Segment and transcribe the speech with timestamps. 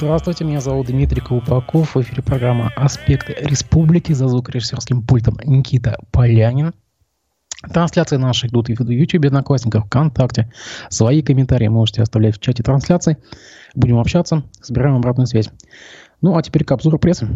[0.00, 1.96] Здравствуйте, меня зовут Дмитрий Колпаков.
[1.96, 6.72] В эфире программа «Аспекты республики» за звукорежиссерским пультом Никита Полянин.
[7.68, 10.52] Трансляции наши идут и в YouTube, Одноклассниках, ВКонтакте.
[10.88, 13.16] Свои комментарии можете оставлять в чате трансляции.
[13.74, 15.50] Будем общаться, собираем обратную связь.
[16.20, 17.26] Ну, а теперь к обзору прессы.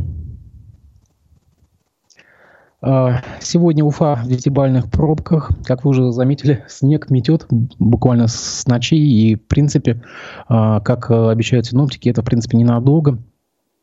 [2.84, 5.52] А, сегодня Уфа в десятибальных пробках.
[5.64, 7.46] Как вы уже заметили, снег метет
[7.78, 8.96] буквально с ночи.
[8.96, 10.02] И, в принципе,
[10.48, 13.18] а, как обещают синоптики, это, в принципе, ненадолго.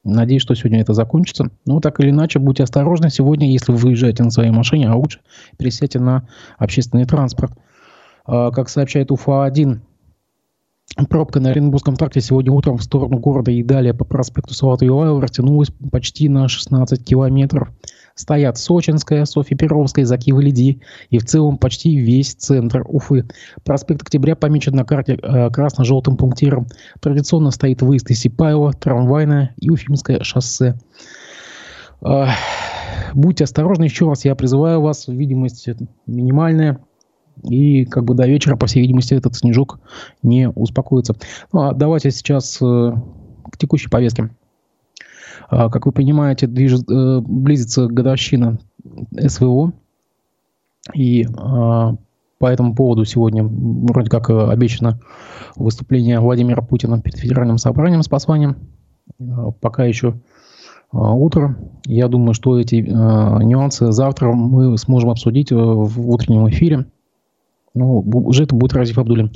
[0.03, 1.49] Надеюсь, что сегодня это закончится.
[1.65, 5.19] Ну, так или иначе, будьте осторожны сегодня, если вы выезжаете на своей машине, а лучше
[5.57, 6.27] пересядьте на
[6.57, 7.53] общественный транспорт.
[8.25, 9.79] А, как сообщает УФА-1,
[11.07, 15.21] Пробка на Оренбургском тракте сегодня утром в сторону города и далее по проспекту Салата Юлаева
[15.21, 17.69] растянулась почти на 16 километров
[18.15, 23.25] стоят Сочинская, Софья Перовская, Закива Лиди и в целом почти весь центр Уфы.
[23.63, 26.67] Проспект Октября помечен на карте э, красно-желтым пунктиром.
[26.99, 30.75] Традиционно стоит выезд из Сипаева, трамвайное и Уфимское шоссе.
[32.01, 32.27] Э,
[33.13, 35.67] будьте осторожны, еще раз я призываю вас, видимость
[36.05, 36.79] минимальная,
[37.43, 39.79] и как бы до вечера, по всей видимости, этот снежок
[40.23, 41.15] не успокоится.
[41.53, 42.91] Ну, а давайте сейчас э,
[43.51, 44.29] к текущей повестке.
[45.47, 48.59] А, как вы понимаете, движет, э, близится годовщина
[49.17, 49.73] СВО.
[50.93, 51.95] И а,
[52.39, 54.99] по этому поводу сегодня вроде как э, обещано
[55.55, 58.57] выступление Владимира Путина перед Федеральным собранием с посланием.
[59.19, 60.15] А, пока еще
[60.91, 61.55] утро.
[61.85, 66.87] Я думаю, что эти нюансы завтра мы сможем обсудить э, в утреннем эфире.
[67.75, 69.31] Ну, уже это будет Разиф Абдулин.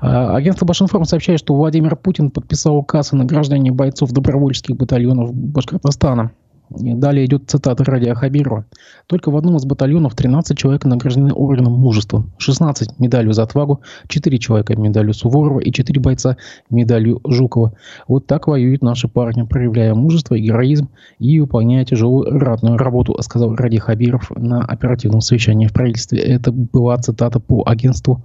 [0.00, 6.32] А, агентство Башинформ сообщает, что Владимир Путин подписал указ о награждении бойцов добровольческих батальонов Башкортостана.
[6.70, 8.64] Далее идет цитата Радия Хабирова.
[9.08, 14.38] Только в одном из батальонов 13 человек награждены орденом мужества, 16 медалью за отвагу, 4
[14.38, 16.36] человека медалью Суворова и 4 бойца
[16.70, 17.72] медалью Жукова.
[18.06, 23.56] Вот так воюют наши парни, проявляя мужество и героизм и выполняя тяжелую ратную работу, сказал
[23.56, 26.20] Ради Хабиров на оперативном совещании в правительстве.
[26.20, 28.24] Это была цитата по агентству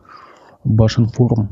[0.64, 1.50] Башинформ.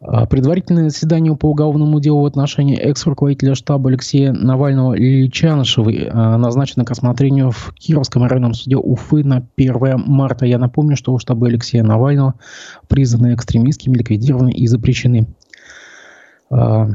[0.00, 6.84] А, предварительное заседание по уголовному делу в отношении экс-руководителя штаба Алексея Навального Лилии а, назначено
[6.84, 10.46] к рассмотрению в Кировском районном суде Уфы на 1 марта.
[10.46, 12.34] Я напомню, что у штаба Алексея Навального
[12.88, 15.26] признаны экстремистскими, ликвидированы и запрещены.
[16.56, 16.86] А,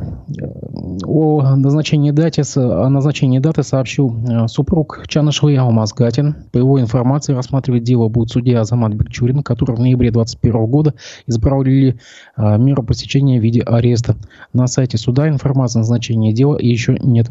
[1.04, 6.36] о назначении, даты, о назначении даты сообщил э, супруг Чанышевой Алмаз Гатин.
[6.54, 10.94] По его информации, рассматривать дело будет судья Азамат Бекчурин, который в ноябре 2021 года
[11.28, 12.00] избрал ли
[12.38, 14.16] а, меру посещения в виде ареста.
[14.54, 17.30] На сайте суда информации о назначении дела еще нет.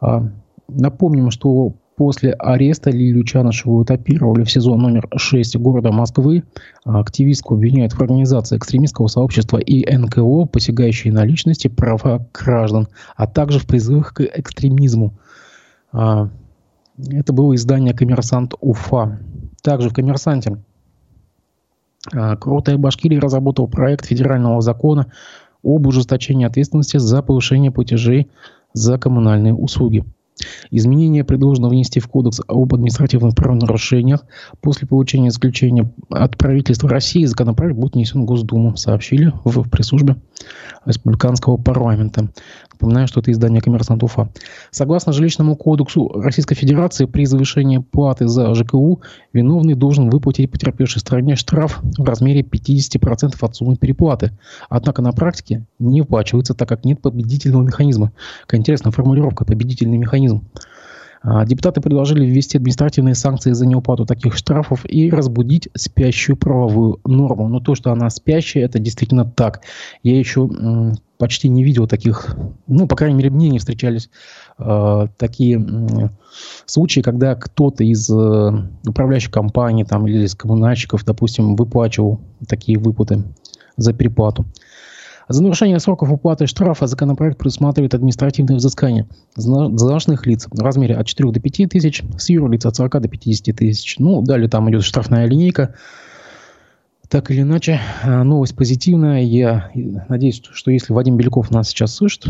[0.00, 0.28] А,
[0.68, 6.42] напомним, что После ареста Лилию Чанышеву этапировали в СИЗО номер 6 города Москвы.
[6.84, 13.58] Активистку обвиняют в организации экстремистского сообщества и НКО, посягающие на личности права граждан, а также
[13.58, 15.12] в призывах к экстремизму.
[15.92, 16.30] А,
[17.10, 19.20] это было издание «Коммерсант Уфа».
[19.62, 20.62] Также в «Коммерсанте»
[22.14, 25.08] а, Крутая Башкирия разработал проект федерального закона
[25.62, 28.30] об ужесточении ответственности за повышение платежей
[28.72, 30.04] за коммунальные услуги.
[30.70, 34.24] Изменения предложено внести в Кодекс об административных правонарушениях.
[34.60, 40.16] После получения заключения от правительства России законопроект будет внесен в Госдуму, сообщили в пресс-службе
[40.84, 42.28] республиканского парламента.
[42.72, 44.28] Напоминаю, что это издание «Коммерсант Уфа».
[44.70, 49.02] Согласно жилищному кодексу Российской Федерации, при завышении платы за ЖКУ
[49.32, 54.32] виновный должен выплатить потерпевшей стране штраф в размере 50% от суммы переплаты.
[54.68, 58.12] Однако на практике не выплачивается, так как нет победительного механизма.
[58.42, 60.44] Какая интересная формулировка «победительный механизм».
[61.22, 67.48] А, депутаты предложили ввести административные санкции за неуплату таких штрафов и разбудить спящую правовую норму.
[67.48, 69.62] Но то, что она спящая, это действительно так.
[70.02, 70.48] Я еще
[71.18, 74.10] почти не видел таких, ну, по крайней мере, мне не встречались
[74.58, 76.08] э, такие э,
[76.66, 78.50] случаи, когда кто-то из э,
[78.84, 83.22] управляющей компании там, или из коммунальщиков, допустим, выплачивал такие выплаты
[83.76, 84.46] за переплату.
[85.32, 91.32] За нарушение сроков уплаты штрафа законопроект предусматривает административное взыскание должностных лиц в размере от 4
[91.32, 93.98] до 5 тысяч, с юрлиц от 40 до 50 тысяч.
[93.98, 95.74] Ну, далее там идет штрафная линейка.
[97.08, 99.22] Так или иначе, э, новость позитивная.
[99.22, 99.70] Я
[100.10, 102.26] надеюсь, что если Вадим Беляков нас сейчас слышит,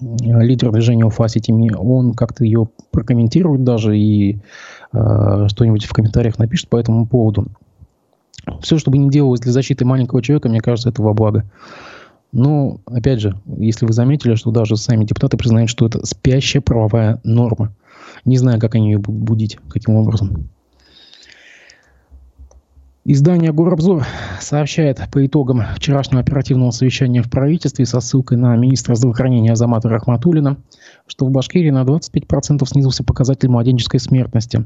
[0.00, 4.40] лидер движения УФА сетями, он как-то ее прокомментирует даже и
[4.92, 7.46] э, что-нибудь в комментариях напишет по этому поводу.
[8.60, 11.44] Все, что бы ни делалось для защиты маленького человека, мне кажется, это во благо.
[12.34, 17.20] Но, опять же, если вы заметили, что даже сами депутаты признают, что это спящая правовая
[17.22, 17.72] норма.
[18.24, 20.48] Не знаю, как они ее будут будить, каким образом.
[23.04, 24.04] Издание «Горобзор»
[24.40, 30.56] сообщает по итогам вчерашнего оперативного совещания в правительстве со ссылкой на министра здравоохранения Азамата Рахматулина,
[31.06, 34.64] что в Башкирии на 25% снизился показатель младенческой смертности.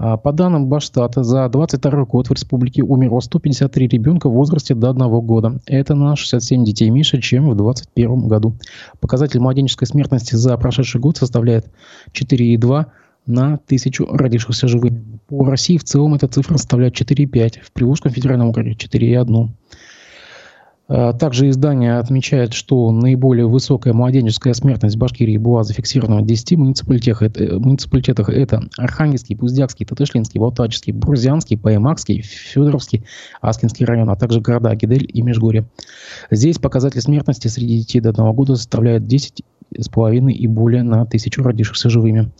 [0.00, 4.90] А по данным Баштата, за 22 год в республике умерло 153 ребенка в возрасте до
[4.90, 5.58] 1 года.
[5.66, 8.54] Это на 67 детей меньше, чем в 2021 году.
[9.00, 11.66] Показатель младенческой смертности за прошедший год составляет
[12.12, 12.86] 4,2
[13.26, 15.02] на тысячу родившихся живыми.
[15.26, 19.48] По России в целом эта цифра составляет 4,5, в Приволжском федеральном округе 4,1.
[20.90, 26.56] А, также издание отмечает, что наиболее высокая младенческая смертность в Башкирии была зафиксирована в 10
[26.56, 27.22] муниципалитетах.
[27.22, 28.30] Это, муниципалитетах.
[28.30, 33.04] Это Архангельский, Пуздякский, Татышлинский, Балтачский, Бурзянский, Паймакский, Федоровский,
[33.42, 35.66] Аскинский район, а также города Гидель и Межгорье.
[36.30, 39.42] Здесь показатель смертности среди детей до одного года составляет 10
[39.76, 42.30] с половиной и более на тысячу родившихся живыми.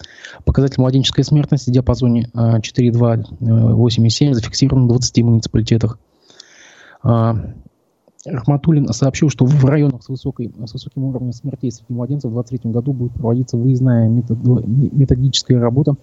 [0.46, 5.98] Показатель младенческой смертности в диапазоне 4,2-8,7 зафиксирован в 20 муниципалитетах.
[8.26, 12.72] Рахматуллин сообщил, что в районах с, высокой, с высоким уровнем смертей среди младенцев в 2023
[12.72, 15.94] году будет проводиться выездная методическая работа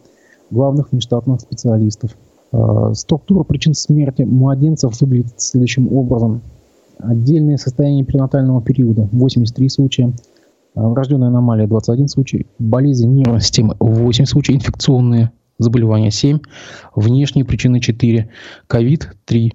[0.50, 2.15] главных внештатных специалистов.
[2.51, 6.41] А, структура причин смерти младенцев выглядит следующим образом.
[7.00, 10.13] Отдельное состояние перинатального периода– 83 случая–
[10.75, 16.39] врожденная аномалия 21 случай, болезнь нервной системы 8 случаев, инфекционные заболевания 7,
[16.95, 18.29] внешние причины 4,
[18.67, 19.53] ковид 3,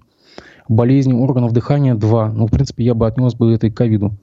[0.71, 2.33] болезни органов дыхания 2.
[2.33, 4.15] Ну, в принципе, я бы отнес бы это к ковиду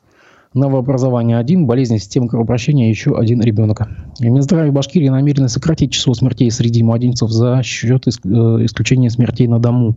[0.57, 3.87] новообразование один, болезнь системы кровообращения еще один ребенок.
[4.19, 9.59] И Минздравие Башкирии намерено сократить число смертей среди младенцев за счет э, исключения смертей на
[9.59, 9.95] дому.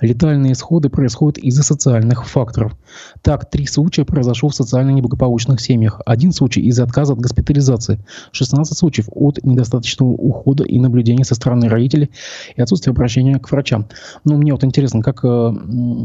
[0.00, 2.76] Летальные исходы происходят из-за социальных факторов.
[3.22, 6.00] Так, три случая произошло в социально неблагополучных семьях.
[6.06, 8.00] Один случай из-за отказа от госпитализации.
[8.32, 12.10] 16 случаев от недостаточного ухода и наблюдения со стороны родителей
[12.56, 13.86] и отсутствия обращения к врачам.
[14.24, 15.52] Но мне вот интересно, как э,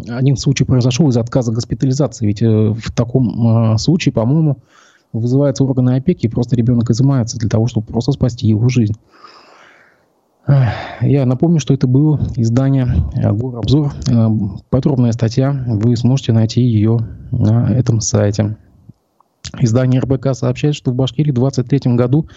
[0.10, 2.26] один случай произошел из-за отказа госпитализации.
[2.26, 4.60] Ведь э, в таком случае, по-моему,
[5.12, 8.96] вызываются органы опеки, и просто ребенок изымается для того, чтобы просто спасти его жизнь.
[11.02, 13.94] Я напомню, что это было издание э, «Горобзор».
[14.10, 14.28] Э,
[14.70, 17.00] подробная статья, вы сможете найти ее
[17.32, 18.58] на этом сайте.
[19.60, 22.28] Издание РБК сообщает, что в Башкирии в 2023 году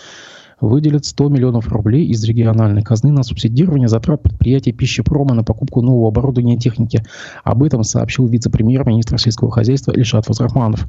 [0.60, 6.08] выделит 100 миллионов рублей из региональной казны на субсидирование затрат предприятий пищепрома на покупку нового
[6.08, 7.02] оборудования и техники.
[7.44, 10.86] Об этом сообщил вице-премьер-министр сельского хозяйства Ильшат Фазрахманов.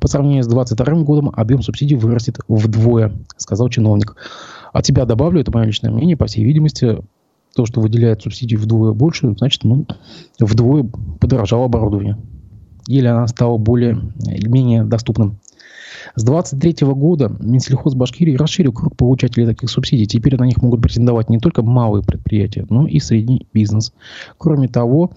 [0.00, 4.16] По сравнению с 2022 годом объем субсидий вырастет вдвое, сказал чиновник.
[4.72, 6.98] От тебя добавлю, это мое личное мнение, по всей видимости,
[7.54, 9.86] то, что выделяет субсидии вдвое больше, значит, ну,
[10.38, 10.84] вдвое
[11.18, 12.18] подорожало оборудование.
[12.86, 15.38] Или она стала более менее доступным.
[16.14, 20.06] С 2023 года Минсельхоз Башкирии расширил круг получателей таких субсидий.
[20.06, 23.92] Теперь на них могут претендовать не только малые предприятия, но и средний бизнес.
[24.38, 25.12] Кроме того,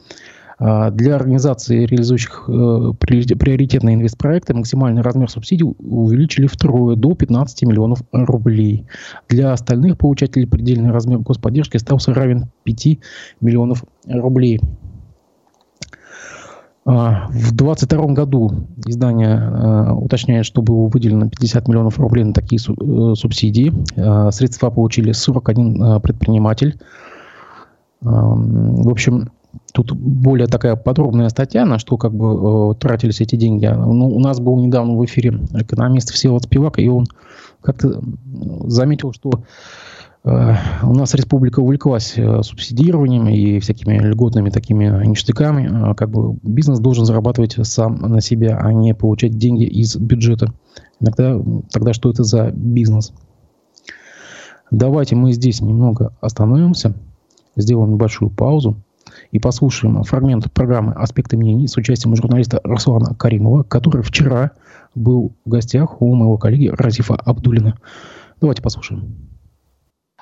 [0.60, 8.02] а, для организации, реализующих э, приоритетные инвестпроекты, максимальный размер субсидий увеличили втрое до 15 миллионов
[8.12, 8.86] рублей.
[9.30, 13.00] Для остальных получателей предельный размер господдержки остался равен 5
[13.40, 14.60] миллионов рублей.
[16.86, 22.60] А, в 2022 году издание э, уточняет, что было выделено 50 миллионов рублей на такие
[22.60, 23.74] э, субсидии.
[23.96, 26.80] Э, средства получили 41 предприниматель.
[28.02, 29.30] В общем,
[29.74, 33.66] тут более такая подробная статья, на что как бы тратились эти деньги.
[33.66, 37.08] Ну, у нас был недавно в эфире экономист Всеволод Спивак, и он
[37.62, 38.02] как-то
[38.68, 45.92] заметил, что Э, у нас республика увлеклась э, субсидированием и всякими льготными такими ништяками.
[45.92, 50.54] Э, как бы бизнес должен зарабатывать сам на себя, а не получать деньги из бюджета.
[51.00, 51.40] Иногда
[51.72, 53.14] тогда что это за бизнес?
[54.72, 56.94] Давайте мы здесь немного остановимся,
[57.56, 58.76] сделаем небольшую паузу
[59.32, 64.52] и послушаем фрагмент программы «Аспекты мнений» с участием журналиста Руслана Каримова, который вчера
[64.96, 67.76] был в гостях у моего коллеги Разифа Абдулина.
[68.42, 69.29] Давайте послушаем.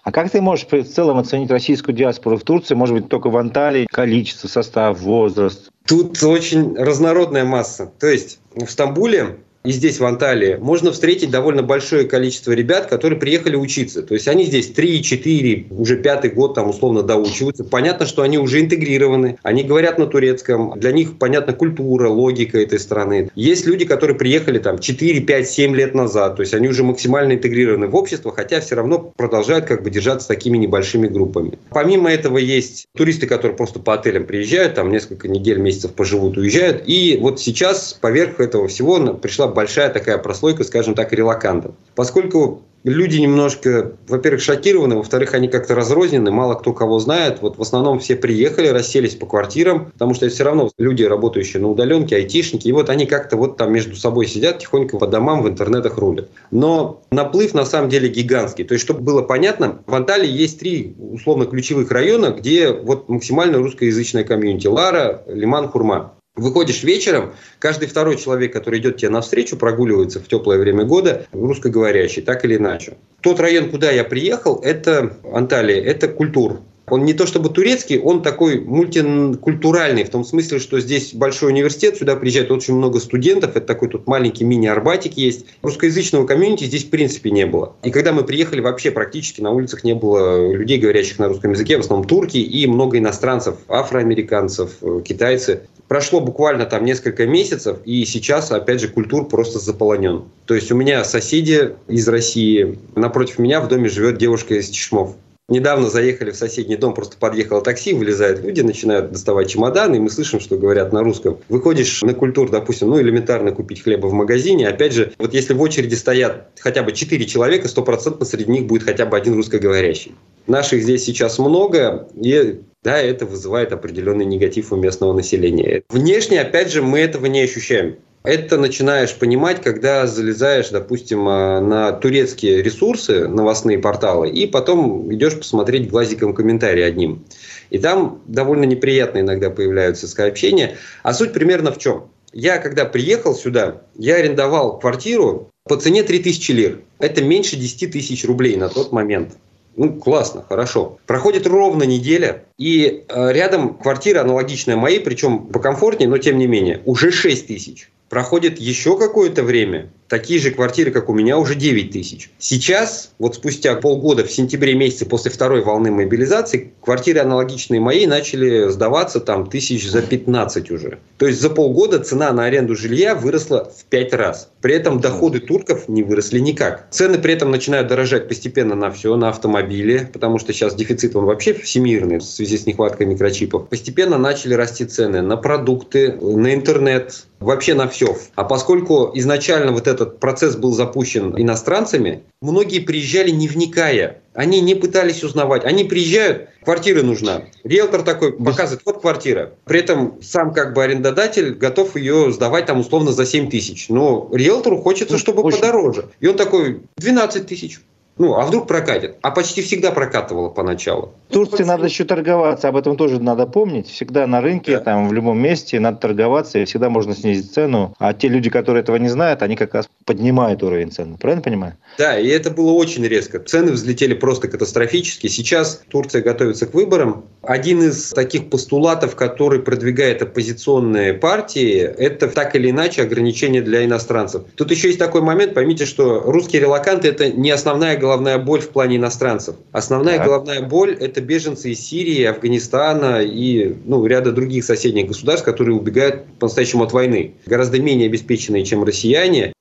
[0.07, 3.35] А как ты можешь в целом оценить российскую диаспору в Турции, может быть, только в
[3.35, 5.69] Анталии, количество, состав, возраст?
[5.85, 7.91] Тут очень разнородная масса.
[7.99, 13.19] То есть в Стамбуле и здесь, в Анталии, можно встретить довольно большое количество ребят, которые
[13.19, 14.01] приехали учиться.
[14.01, 17.65] То есть они здесь 3-4, уже пятый год там условно доучиваются.
[17.65, 22.79] Понятно, что они уже интегрированы, они говорят на турецком, для них понятна культура, логика этой
[22.79, 23.29] страны.
[23.35, 27.33] Есть люди, которые приехали там 4, 5, 7 лет назад, то есть они уже максимально
[27.33, 31.59] интегрированы в общество, хотя все равно продолжают как бы держаться такими небольшими группами.
[31.71, 36.83] Помимо этого есть туристы, которые просто по отелям приезжают, там несколько недель, месяцев поживут, уезжают.
[36.85, 41.73] И вот сейчас поверх этого всего пришла большая такая прослойка, скажем так, релакантов.
[41.95, 47.41] Поскольку люди немножко, во-первых, шокированы, во-вторых, они как-то разрознены, мало кто кого знает.
[47.41, 51.69] Вот в основном все приехали, расселись по квартирам, потому что все равно люди, работающие на
[51.69, 55.47] удаленке, айтишники, и вот они как-то вот там между собой сидят, тихонько по домам в
[55.47, 56.29] интернетах рулят.
[56.51, 58.63] Но наплыв на самом деле гигантский.
[58.63, 63.57] То есть, чтобы было понятно, в Анталии есть три условно ключевых района, где вот максимально
[63.57, 64.67] русскоязычная комьюнити.
[64.67, 66.13] Лара, Лиман, Хурма.
[66.37, 72.21] Выходишь вечером, каждый второй человек, который идет тебе навстречу, прогуливается в теплое время года, русскоговорящий,
[72.21, 72.97] так или иначе.
[73.21, 76.61] Тот район, куда я приехал, это Анталия, это культур.
[76.89, 81.97] Он не то чтобы турецкий, он такой мультикультуральный, в том смысле, что здесь большой университет,
[81.97, 85.47] сюда приезжает очень много студентов, это такой тут маленький мини-арбатик есть.
[85.63, 87.75] Русскоязычного комьюнити здесь в принципе не было.
[87.83, 91.75] И когда мы приехали, вообще практически на улицах не было людей, говорящих на русском языке,
[91.75, 95.63] в основном турки и много иностранцев, афроамериканцев, э, китайцы.
[95.87, 100.25] Прошло буквально там несколько месяцев, и сейчас, опять же, культур просто заполонен.
[100.45, 105.15] То есть у меня соседи из России, напротив меня в доме живет девушка из Чешмов.
[105.49, 110.09] Недавно заехали в соседний дом, просто подъехало такси, вылезают люди, начинают доставать чемоданы, и мы
[110.09, 111.37] слышим, что говорят на русском.
[111.47, 115.61] Выходишь на культуру, допустим, ну элементарно купить хлеба в магазине, опять же, вот если в
[115.61, 120.15] очереди стоят хотя бы 4 человека, стопроцентно среди них будет хотя бы один русскоговорящий.
[120.47, 125.83] Наших здесь сейчас много, и да, это вызывает определенный негатив у местного населения.
[125.89, 127.95] Внешне, опять же, мы этого не ощущаем.
[128.23, 135.37] Это начинаешь понимать, когда залезаешь, допустим, а, на турецкие ресурсы, новостные порталы, и потом идешь
[135.37, 137.23] посмотреть глазиком комментарий одним.
[137.69, 140.77] И там довольно неприятно иногда появляются сообщения.
[141.03, 142.09] А суть примерно в чем?
[142.33, 146.81] Я, когда приехал сюда, я арендовал квартиру по цене 3000 лир.
[146.99, 149.37] Это меньше 10 тысяч рублей на тот момент.
[149.77, 150.97] Ну, классно, хорошо.
[151.05, 156.81] Проходит ровно неделя, и э, рядом квартира аналогичная моей, причем покомфортнее, но тем не менее,
[156.85, 157.91] уже 6 тысяч.
[158.09, 162.29] Проходит еще какое-то время, такие же квартиры, как у меня, уже 9 тысяч.
[162.39, 168.69] Сейчас, вот спустя полгода, в сентябре месяце после второй волны мобилизации, квартиры аналогичные моей начали
[168.69, 170.99] сдаваться там тысяч за 15 уже.
[171.17, 174.49] То есть за полгода цена на аренду жилья выросла в 5 раз.
[174.61, 176.87] При этом доходы турков не выросли никак.
[176.91, 181.25] Цены при этом начинают дорожать постепенно на все, на автомобили, потому что сейчас дефицит он
[181.25, 183.67] вообще всемирный в связи с нехваткой микрочипов.
[183.67, 188.17] Постепенно начали расти цены на продукты, на интернет, вообще на все.
[188.35, 194.21] А поскольку изначально вот этот процесс был запущен иностранцами, многие приезжали не вникая.
[194.33, 195.65] Они не пытались узнавать.
[195.65, 197.45] Они приезжают, квартира нужна.
[197.63, 199.53] Риэлтор такой показывает, вот квартира.
[199.65, 203.89] При этом сам как бы арендодатель готов ее сдавать там условно за 7 тысяч.
[203.89, 205.57] Но риэлтору хочется, чтобы Очень.
[205.57, 206.09] подороже.
[206.19, 207.81] И он такой, 12 тысяч.
[208.17, 209.15] Ну, а вдруг прокатит?
[209.21, 211.13] А почти всегда прокатывало поначалу.
[211.29, 213.87] В Турции надо еще торговаться, об этом тоже надо помнить.
[213.87, 214.79] Всегда на рынке, да.
[214.79, 217.93] там в любом месте надо торговаться, и всегда можно снизить цену.
[217.99, 221.17] А те люди, которые этого не знают, они как раз поднимают уровень цены.
[221.17, 221.73] Правильно понимаю?
[221.97, 223.39] Да, и это было очень резко.
[223.39, 225.27] Цены взлетели просто катастрофически.
[225.27, 227.25] Сейчас Турция готовится к выборам.
[227.43, 234.43] Один из таких постулатов, который продвигает оппозиционные партии, это так или иначе ограничения для иностранцев.
[234.55, 238.69] Тут еще есть такой момент, поймите, что русские релаканты– это не основная головная боль в
[238.69, 239.57] плане иностранцев.
[239.73, 240.27] Основная так.
[240.27, 246.23] головная боль– это беженцы из Сирии, Афганистана и ну, ряда других соседних государств, которые убегают
[246.39, 247.33] по-настоящему от войны.
[247.45, 249.51] Гораздо менее обеспеченные, чем россияне.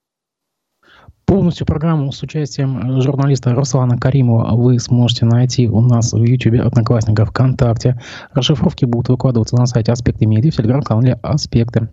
[1.24, 7.30] Полностью программу с участием журналиста Руслана Каримова вы сможете найти у нас в YouTube, Одноклассниках,
[7.30, 8.00] ВКонтакте.
[8.32, 11.88] Расшифровки будут выкладываться на сайте Аспекты Медиа, в телеграм-канале Аспекты.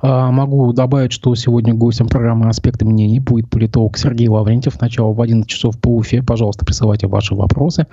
[0.00, 4.80] А, могу добавить, что сегодня гостем программы «Аспекты мнений» будет политолог Сергей Лаврентьев.
[4.80, 6.22] Начало в 11 часов по Уфе.
[6.22, 7.86] Пожалуйста, присылайте ваши вопросы,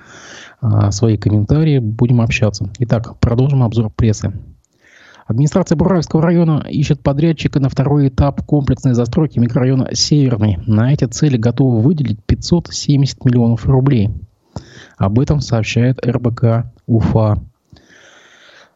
[0.60, 1.80] а, свои комментарии.
[1.80, 2.70] Будем общаться.
[2.80, 4.34] Итак, продолжим обзор прессы.
[5.26, 10.58] Администрация Бураевского района ищет подрядчика на второй этап комплексной застройки микрорайона Северный.
[10.68, 14.10] На эти цели готовы выделить 570 миллионов рублей.
[14.98, 17.42] Об этом сообщает РБК Уфа.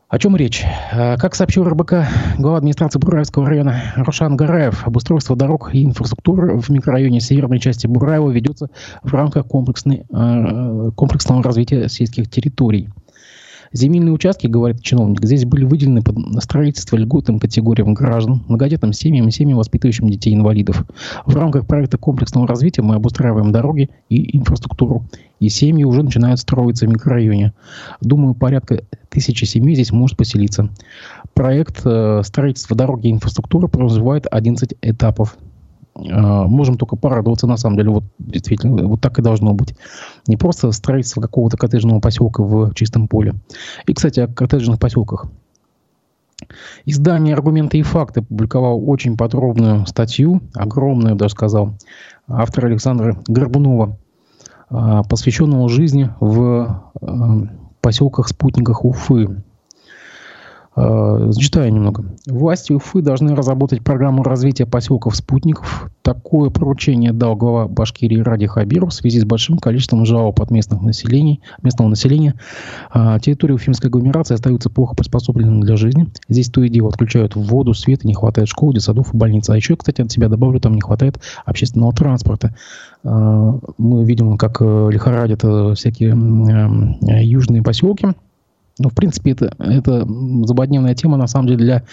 [0.07, 0.63] О чем речь?
[0.91, 1.93] Э, как сообщил РБК,
[2.37, 8.29] глава администрации Бураевского района Рошан Гараев, обустройство дорог и инфраструктуры в микрорайоне северной части Бураева
[8.29, 8.69] ведется
[9.01, 12.89] в рамках комплексной, э, комплексного развития сельских территорий.
[13.75, 19.31] Земельные участки, говорит чиновник, здесь были выделены под строительство льготным категориям граждан, многодетным семьям и
[19.31, 20.85] семьям, воспитывающим детей-инвалидов.
[21.25, 25.03] В рамках проекта комплексного развития мы обустраиваем дороги и инфраструктуру.
[25.41, 27.53] И семьи уже начинают строиться в микрорайоне.
[27.99, 30.69] Думаю, порядка тысячи семей здесь может поселиться.
[31.33, 35.35] Проект э, строительства дороги и инфраструктуры развивает 11 этапов.
[35.95, 39.75] А, можем только порадоваться, на самом деле, вот действительно, вот так и должно быть.
[40.27, 43.35] Не просто строительство какого-то коттеджного поселка в чистом поле.
[43.87, 45.27] И, кстати, о коттеджных поселках.
[46.85, 51.75] Издание «Аргументы и факты» публиковало очень подробную статью, огромную, даже сказал,
[52.27, 53.97] автора Александра Горбунова,
[54.69, 57.47] а, посвященного жизни в а,
[57.81, 59.43] поселках-спутниках Уфы.
[60.77, 62.03] Э, зачитаю немного.
[62.27, 65.89] Власти Уфы должны разработать программу развития поселков-спутников.
[66.01, 70.81] Такое поручение дал глава Башкирии Ради Хабиров в связи с большим количеством жалоб от местных
[70.81, 72.35] населений, местного населения.
[72.91, 76.07] А, территории Уфимской агломерации остаются плохо приспособленными для жизни.
[76.27, 79.49] Здесь то и дело отключают воду, свет, не хватает школ, детсадов и больниц.
[79.49, 82.53] А еще, кстати, от себя добавлю, там не хватает общественного транспорта.
[83.05, 86.15] А, мы видим, как э, лихорадят э, всякие
[87.23, 88.07] южные поселки–
[88.77, 91.83] ну, в принципе, это, это злободневная тема, на самом деле, для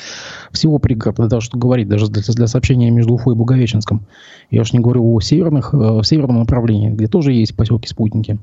[0.51, 4.05] всего пригорода, даже что говорить, даже для, для сообщения между Уфой и Буговеченском.
[4.51, 8.39] Я уж не говорю о северных, э, в северном направлении, где тоже есть поселки-спутники.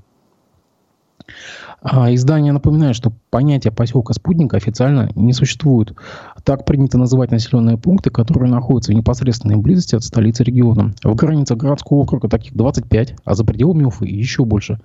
[1.81, 5.93] А издание напоминает, что понятие поселка спутника официально не существует.
[6.43, 10.93] Так принято называть населенные пункты, которые находятся в непосредственной близости от столицы региона.
[11.03, 14.79] В границах городского округа таких 25, а за пределами Уфы еще больше.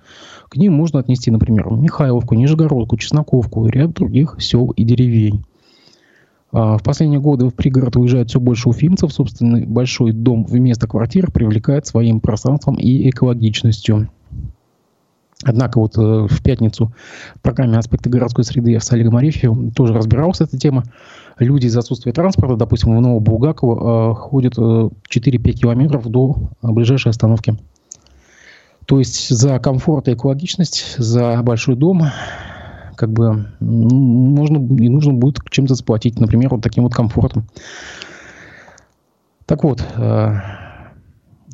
[0.49, 5.43] К ним можно отнести, например, Михайловку, Нижегородку, Чесноковку и ряд других сел и деревень.
[6.53, 9.11] А в последние годы в пригород уезжает все больше уфимцев.
[9.11, 14.07] Собственный большой дом вместо квартир привлекает своим пространством и экологичностью.
[15.43, 16.93] Однако вот э, в пятницу
[17.35, 20.83] в программе «Аспекты городской среды» я с Олегом Арефьевым тоже разбирался эта тема.
[21.37, 27.57] Люди из отсутствия транспорта, допустим, в Новобулгаково э, ходят э, 4-5 километров до ближайшей остановки.
[28.85, 32.03] То есть за комфорт и экологичность, за большой дом
[32.95, 37.49] как бы можно и нужно будет чем-то заплатить, например, вот таким вот комфортом.
[39.45, 40.39] Так вот, э,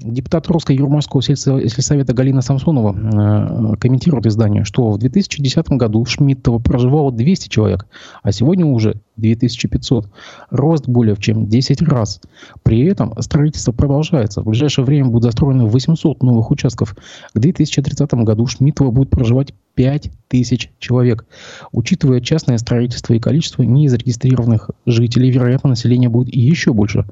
[0.03, 6.59] Депутат Русской Юрмальского сельсовета Галина Самсонова э, комментирует издание, что в 2010 году в Шмидтово
[6.59, 7.85] проживало 200 человек,
[8.23, 10.09] а сегодня уже 2500.
[10.49, 12.19] Рост более чем 10 раз.
[12.63, 14.41] При этом строительство продолжается.
[14.41, 16.95] В ближайшее время будет застроено 800 новых участков.
[17.33, 21.25] К 2030 году Шмидтово будет проживать 5000 человек.
[21.71, 27.05] Учитывая частное строительство и количество незарегистрированных жителей, вероятно, население будет еще больше.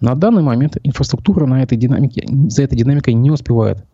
[0.00, 3.84] На данный момент инфраструктура на этой динамике, за этой динамикой не успевает.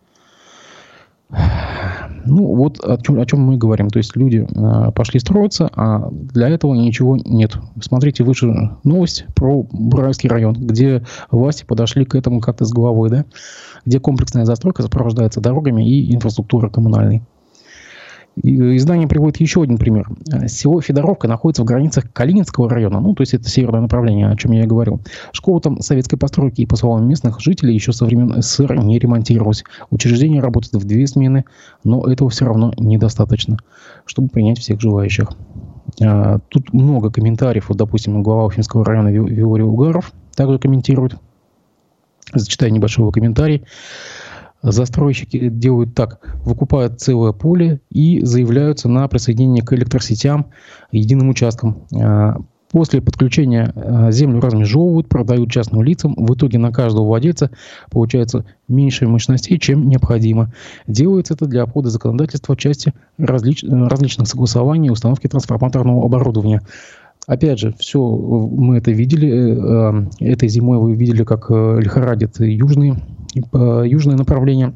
[2.25, 3.88] Ну, вот о чем, о чем мы говорим.
[3.88, 7.56] То есть люди э, пошли строиться, а для этого ничего нет.
[7.80, 8.47] Смотрите выше
[8.84, 13.25] новость про Бурайский район, где власти подошли к этому как-то с головой, да?
[13.84, 17.23] где комплексная застройка сопровождается дорогами и инфраструктурой коммунальной.
[18.36, 20.08] Издание приводит еще один пример.
[20.47, 24.52] Село Федоровка находится в границах Калининского района, ну, то есть это северное направление, о чем
[24.52, 25.00] я и говорил.
[25.32, 29.64] Школа там советской постройки и, по словам местных жителей, еще со времен СССР не ремонтировалась.
[29.90, 31.45] Учреждение работает в две смены,
[31.84, 33.58] но этого все равно недостаточно,
[34.06, 35.28] чтобы принять всех желающих.
[36.02, 37.68] А, тут много комментариев.
[37.68, 41.16] Вот, допустим, глава Уфимского района Виорий Угаров также комментирует.
[42.32, 43.64] Зачитаю небольшой комментарий.
[44.62, 50.46] Застройщики делают так, выкупают целое поле и заявляются на присоединение к электросетям
[50.92, 51.84] единым участком.
[52.00, 52.36] А,
[52.70, 56.14] после подключения а, землю размежевывают, продают частным лицам.
[56.16, 57.50] В итоге на каждого владельца
[57.90, 60.52] получается меньше мощностей, чем необходимо.
[60.86, 63.64] Делается это для обхода законодательства в части различ...
[63.64, 66.62] различных согласований и установки трансформаторного оборудования.
[67.26, 69.28] Опять же, все мы это видели.
[69.30, 72.96] Э, э, этой зимой вы видели, как э, лихорадит южные
[73.34, 74.75] южное направление,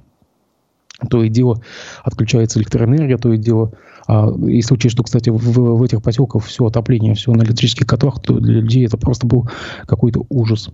[1.10, 1.60] то и дело
[2.04, 3.72] отключается электроэнергия, то и дело,
[4.06, 8.20] а, и случае, что, кстати, в, в этих поселках все отопление, все на электрических котлах,
[8.20, 9.48] то для людей это просто был
[9.86, 10.70] какой-то ужас.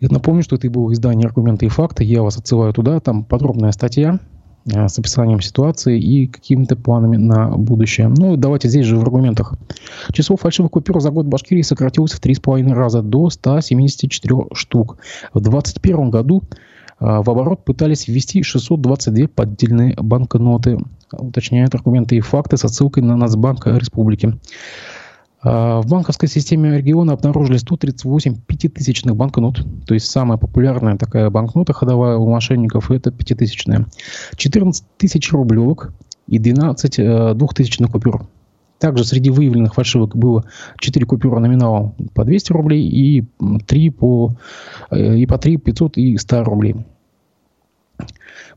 [0.00, 2.04] Я напомню, что это было издание «Аргументы и факты».
[2.04, 4.18] Я вас отсылаю туда, там подробная статья
[4.64, 8.08] с описанием ситуации и какими-то планами на будущее.
[8.08, 9.54] Ну, давайте здесь же в аргументах.
[10.12, 14.98] Число фальшивых купюр за год в Башкирии сократилось в 3,5 раза до 174 штук.
[15.32, 16.42] В 2021 году
[16.98, 20.78] а, в оборот пытались ввести 622 поддельные банкноты.
[21.12, 24.38] Уточняют аргументы и факты с отсылкой на Нацбанк Республики.
[25.42, 29.64] А, в банковской системе региона обнаружили 138 пятитысячных банкнот.
[29.86, 33.86] То есть самая популярная такая банкнота ходовая у мошенников– это пятитысячная.
[34.36, 35.92] 14 тысяч рублевок
[36.28, 38.26] и 12 э, двухтысячных купюр.
[38.78, 40.44] Также среди выявленных фальшивок было
[40.78, 43.24] 4 купюры номиналом по 200 рублей и
[43.66, 44.36] 3 по,
[44.90, 46.76] э, и по 3 500 и 100 рублей.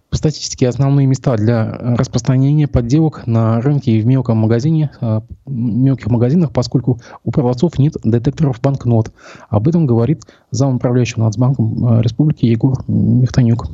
[0.10, 6.08] По статистике основные места для распространения подделок на рынке и в мелком магазине, э, мелких
[6.08, 9.12] магазинах, поскольку у продавцов нет детекторов банкнот.
[9.50, 13.68] Об этом говорит зам управляющего Нацбанком э, Республики Егор Мехтанюк.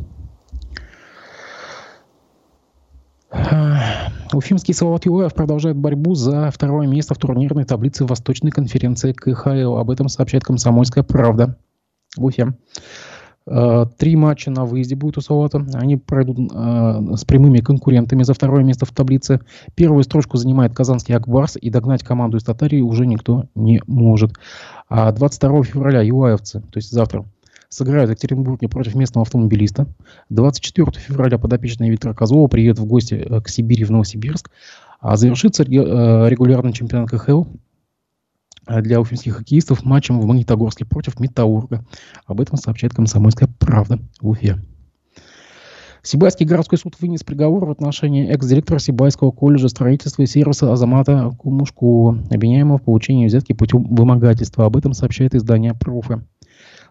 [4.34, 9.78] Уфимский Салават Юлаев продолжает борьбу за второе место в турнирной таблице Восточной конференции КХЛ.
[9.78, 11.58] Об этом сообщает «Комсомольская правда»
[12.18, 12.54] в Уфе.
[13.48, 15.66] Э, три матча на выезде будет у Салата.
[15.74, 19.40] Они пройдут э, с прямыми конкурентами за второе место в таблице.
[19.76, 24.34] Первую строчку занимает казанский Акбарс, и догнать команду из Татарии уже никто не может.
[24.90, 27.26] А 22 февраля юаевцы, то есть завтра,
[27.70, 29.88] сыграют в Екатеринбурге против местного автомобилиста.
[30.30, 34.52] 24 февраля подопечные Виктора Козлова приедут в гости э, к Сибири в Новосибирск.
[35.00, 37.71] А завершится регулярный чемпионат КХЛ Э,
[38.80, 41.84] для уфимских хоккеистов матчем в Магнитогорске против Метаурга.
[42.26, 44.60] Об этом сообщает «Комсомольская правда» в Уфе.
[46.04, 52.24] Сибайский городской суд вынес приговор в отношении экс-директора Сибайского колледжа строительства и сервиса Азамата Кумушкова,
[52.32, 54.66] обвиняемого в получении взятки путем вымогательства.
[54.66, 56.24] Об этом сообщает издание «Профы».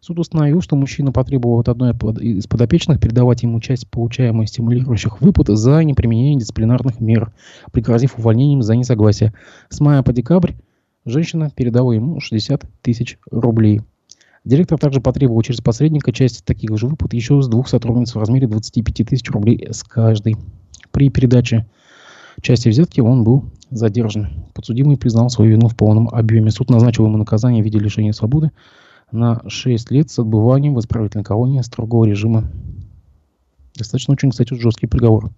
[0.00, 5.48] Суд установил, что мужчина потребовал от одной из подопечных передавать ему часть получаемой стимулирующих выплат
[5.48, 7.32] за неприменение дисциплинарных мер,
[7.72, 9.34] пригрозив увольнением за несогласие.
[9.68, 10.52] С мая по декабрь
[11.06, 13.80] Женщина передала ему 60 тысяч рублей.
[14.44, 18.46] Директор также потребовал через посредника часть таких же выплат еще с двух сотрудниц в размере
[18.46, 20.36] 25 тысяч рублей с каждой.
[20.90, 21.66] При передаче
[22.40, 24.46] части взятки он был задержан.
[24.54, 26.50] Подсудимый признал свою вину в полном объеме.
[26.50, 28.50] Суд назначил ему наказание в виде лишения свободы
[29.12, 32.50] на 6 лет с отбыванием в исправительной колонии строгого режима.
[33.76, 35.30] Достаточно очень, кстати, жесткий приговор.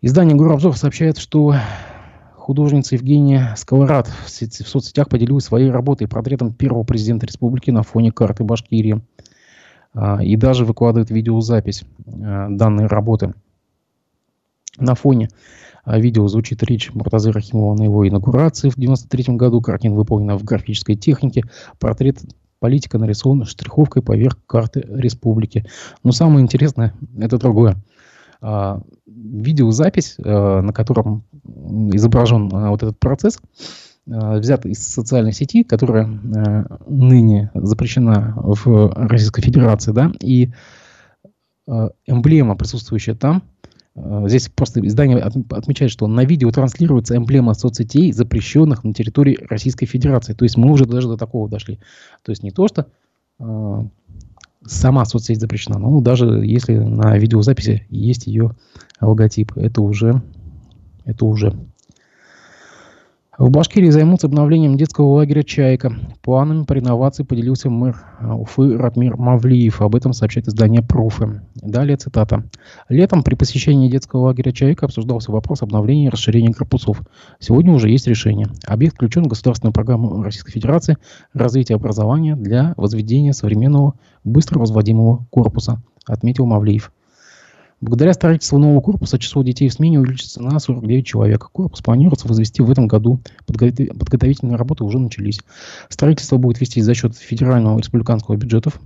[0.00, 1.54] Издание «Горобзор» сообщает, что
[2.42, 8.10] Художница Евгения Сковорода в, в соцсетях поделилась своей работой, портретом первого президента республики на фоне
[8.10, 9.00] карты Башкирии.
[9.94, 13.32] А, и даже выкладывает видеозапись а, данной работы.
[14.76, 15.28] На фоне
[15.84, 19.60] а, видео звучит речь Муртазы Рахимова на его инаугурации в 1993 году.
[19.60, 21.44] Картина выполнена в графической технике.
[21.78, 22.18] Портрет
[22.58, 25.64] политика нарисован штриховкой поверх карты республики.
[26.02, 27.76] Но самое интересное– это другое.
[29.06, 31.24] Видеозапись, на котором
[31.92, 33.38] изображен э, вот этот процесс,
[34.04, 36.06] взят из социальной сети, которая
[36.88, 40.50] ныне запрещена в Российской Федерации, да, и
[42.06, 43.44] эмблема, присутствующая там,
[43.94, 50.32] здесь просто издание отмечает, что на видео транслируется эмблема соцсетей, запрещенных на территории Российской Федерации.
[50.32, 51.78] То есть мы уже даже до такого дошли.
[52.22, 52.86] То есть не то, что
[54.66, 58.56] сама соцсеть запрещена, но даже если на видеозаписи есть ее
[59.00, 60.22] логотип, это уже
[61.04, 61.54] это уже.
[63.38, 65.90] В Башкирии займутся обновлением детского лагеря «Чайка».
[66.20, 69.80] Планами по реновации поделился мэр а, Уфы Ратмир Мавлиев.
[69.80, 71.40] Об этом сообщает издание «Профы».
[71.54, 72.44] Далее цитата.
[72.90, 77.00] «Летом при посещении детского лагеря «Чайка» обсуждался вопрос обновления и расширения корпусов.
[77.38, 78.48] Сегодня уже есть решение.
[78.66, 80.98] Объект включен в государственную программу Российской Федерации
[81.32, 86.92] развития образования для возведения современного быстро возводимого корпуса», отметил Мавлиев.
[87.82, 91.48] Благодаря строительству нового корпуса число детей в смене увеличится на 49 человек.
[91.50, 93.20] Корпус планируется возвести в этом году.
[93.44, 95.40] Подготовительные работы уже начались.
[95.88, 98.80] Строительство будет вести за счет федерального и республиканского бюджетов.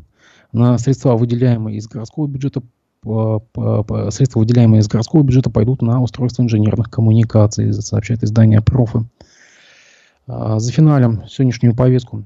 [0.52, 2.62] На средства, выделяемые из городского бюджета,
[3.02, 9.04] средства, выделяемые из городского бюджета, пойдут на устройство инженерных коммуникаций, сообщает издание «Профы».
[10.26, 12.24] А, за финалем сегодняшнюю повестку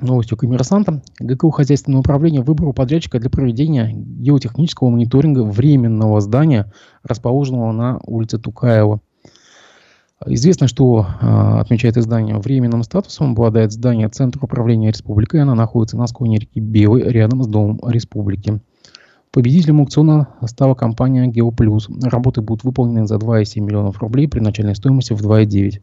[0.00, 1.02] новостью коммерсанта.
[1.18, 9.00] ГКУ хозяйственного управления выбрало подрядчика для проведения геотехнического мониторинга временного здания, расположенного на улице Тукаева.
[10.26, 15.40] Известно, что, а, отмечает издание, временным статусом обладает здание Центра управления республикой.
[15.40, 18.60] Оно находится на склоне реки Белой, рядом с Домом республики.
[19.32, 21.88] Победителем аукциона стала компания «Геоплюс».
[22.02, 25.80] Работы будут выполнены за 2,7 миллионов рублей при начальной стоимости в 2,9.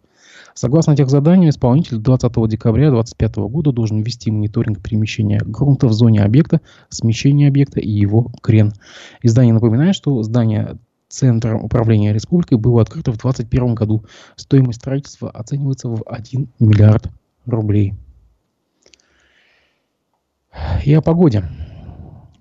[0.58, 6.24] Согласно тех заданиям, исполнитель 20 декабря 2025 года должен ввести мониторинг перемещения грунта в зоне
[6.24, 8.74] объекта, смещения объекта и его крен.
[9.22, 14.06] Издание напоминает, что здание Центра управления республикой было открыто в 2021 году.
[14.36, 17.12] Стоимость строительства оценивается в 1 миллиард
[17.46, 17.93] рублей.
[20.84, 21.43] И о погоде.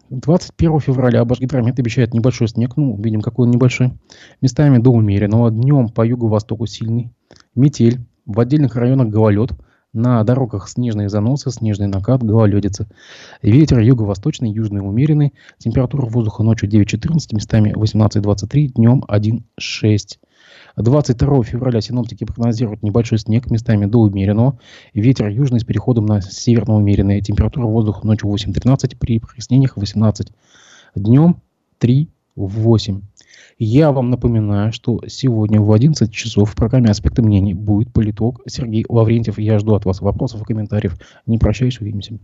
[0.08, 3.92] 21 февраля Башгидромет обещает небольшой снег, ну, видим, какой он небольшой,
[4.40, 7.12] местами до умеренного, днем по юго-востоку сильный,
[7.56, 9.50] метель, в отдельных районах гололед,
[9.92, 12.86] на дорогах снежные заносы, снежный накат, гололедица.
[13.40, 15.32] Ветер юго-восточный, южный умеренный.
[15.58, 20.18] Температура воздуха ночью 9-14, местами 18-23, днем 1-6.
[20.76, 24.58] 22 февраля синоптики прогнозируют небольшой снег, местами до умеренного.
[24.92, 27.22] Ветер южный с переходом на северно-умеренный.
[27.22, 30.30] Температура воздуха ночью 8-13, при прояснениях 18.
[30.94, 31.40] Днем
[31.80, 33.00] 3-8.
[33.58, 38.84] Я вам напоминаю, что сегодня в 11 часов в программе «Аспекты мнений» будет политолог Сергей
[38.88, 39.38] Лаврентьев.
[39.38, 40.98] Я жду от вас вопросов и комментариев.
[41.26, 42.18] Не прощаюсь, увидимся.